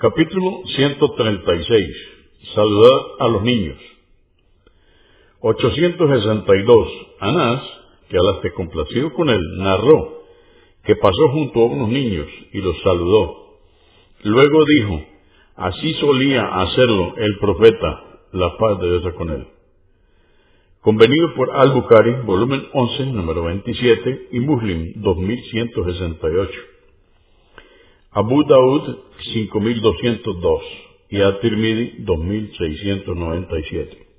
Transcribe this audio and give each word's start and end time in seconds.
Capítulo 0.00 0.62
136. 0.64 1.96
Saludar 2.54 3.00
a 3.18 3.28
los 3.28 3.42
niños. 3.42 3.76
862. 5.40 6.88
Anás, 7.20 7.62
que 8.08 8.16
al 8.16 8.36
esté 8.36 8.54
complacido 8.54 9.12
con 9.12 9.28
él, 9.28 9.42
narró 9.58 10.22
que 10.84 10.96
pasó 10.96 11.28
junto 11.32 11.60
a 11.60 11.66
unos 11.66 11.90
niños 11.90 12.26
y 12.50 12.62
los 12.62 12.80
saludó. 12.80 13.58
Luego 14.24 14.64
dijo, 14.64 15.02
así 15.56 15.92
solía 16.00 16.46
hacerlo 16.46 17.12
el 17.18 17.38
profeta, 17.38 18.20
la 18.32 18.56
paz 18.56 18.80
de 18.80 19.00
Dios 19.00 19.14
con 19.18 19.28
él. 19.28 19.48
Convenido 20.80 21.34
por 21.34 21.50
Al-Bukhari, 21.50 22.22
volumen 22.24 22.66
11, 22.72 23.04
número 23.04 23.44
27, 23.44 24.28
y 24.32 24.40
Muslim, 24.40 24.94
2168. 24.96 26.58
Abu 28.12 28.44
Daud 28.44 29.09
5202 29.32 30.62
y 31.10 31.20
At-Tirmidhi 31.22 32.04
2697. 32.04 34.09